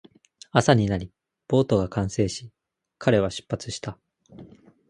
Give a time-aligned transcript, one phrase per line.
[0.51, 1.13] 朝になり、
[1.47, 2.51] ボートが完成し、
[2.97, 3.99] 彼は出発した